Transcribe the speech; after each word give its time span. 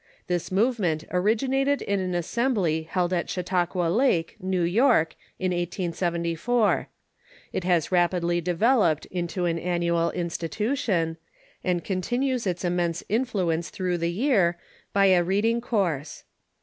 This 0.25 0.51
movement 0.51 1.03
originated 1.11 1.79
in 1.83 1.99
an 1.99 2.15
assembly 2.15 2.87
held 2.89 3.13
at 3.13 3.25
^''wi.veS"^ 3.25 3.29
Chautauqua 3.35 3.87
Lake, 3.89 4.35
New 4.39 4.63
York, 4.63 5.13
in 5.37 5.51
1874. 5.51 6.87
It 7.53 7.63
has 7.65 7.91
rapidly 7.91 8.41
developed 8.41 9.05
into 9.11 9.45
an 9.45 9.59
annual 9.59 10.09
institution, 10.09 11.17
and 11.63 11.83
continues 11.83 12.47
its 12.47 12.65
immense 12.65 13.03
influence 13.09 13.69
through 13.69 13.99
the 13.99 14.11
year 14.11 14.57
b}^ 14.95 15.15
a 15.15 15.21
read 15.23 15.45
ing 15.45 15.61
course. 15.61 16.23